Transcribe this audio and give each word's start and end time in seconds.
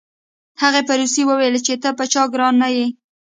هغه 0.61 0.81
په 0.87 0.93
روسي 0.99 1.23
وویل 1.25 1.55
چې 1.67 1.73
ته 1.83 1.89
په 1.97 2.03
چا 2.13 2.23
ګران 2.33 2.53
نه 2.61 2.69
یې 2.75 2.85